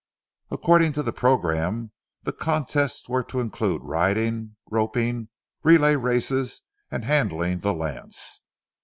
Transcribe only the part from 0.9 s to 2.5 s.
to the programme, the